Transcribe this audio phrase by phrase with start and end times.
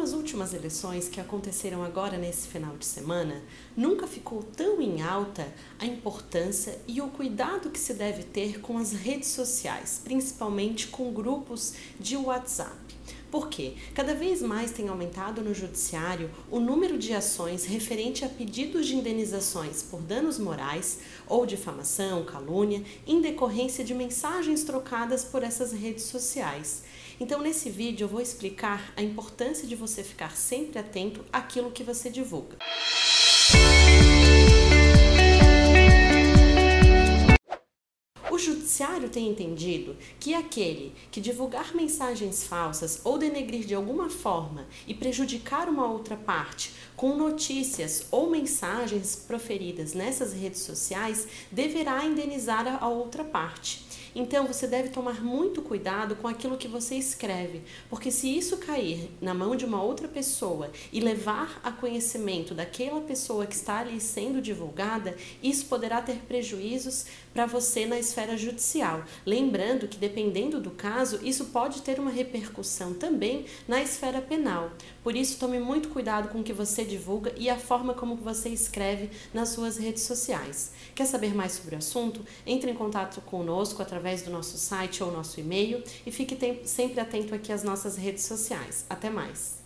[0.00, 3.42] Com as últimas eleições que aconteceram agora nesse final de semana,
[3.76, 5.46] nunca ficou tão em alta
[5.78, 11.12] a importância e o cuidado que se deve ter com as redes sociais, principalmente com
[11.12, 12.78] grupos de WhatsApp.
[13.30, 13.74] Por quê?
[13.94, 18.96] Cada vez mais tem aumentado no judiciário o número de ações referente a pedidos de
[18.96, 26.04] indenizações por danos morais ou difamação, calúnia, em decorrência de mensagens trocadas por essas redes
[26.04, 26.82] sociais.
[27.20, 31.84] Então, nesse vídeo eu vou explicar a importância de você ficar sempre atento àquilo que
[31.84, 32.56] você divulga.
[38.80, 44.94] Judiciário tem entendido que aquele que divulgar mensagens falsas ou denegrir de alguma forma e
[44.94, 52.88] prejudicar uma outra parte com notícias ou mensagens proferidas nessas redes sociais deverá indenizar a
[52.88, 53.84] outra parte.
[54.14, 59.10] Então você deve tomar muito cuidado com aquilo que você escreve, porque se isso cair
[59.20, 64.00] na mão de uma outra pessoa e levar a conhecimento daquela pessoa que está ali
[64.00, 69.04] sendo divulgada, isso poderá ter prejuízos para você na esfera judicial.
[69.24, 74.72] Lembrando que, dependendo do caso, isso pode ter uma repercussão também na esfera penal.
[75.02, 78.48] Por isso, tome muito cuidado com o que você divulga e a forma como você
[78.48, 80.72] escreve nas suas redes sociais.
[80.94, 82.24] Quer saber mais sobre o assunto?
[82.46, 87.00] Entre em contato conosco através através do nosso site ou nosso e-mail e fique sempre
[87.00, 88.86] atento aqui às nossas redes sociais.
[88.88, 89.59] Até mais!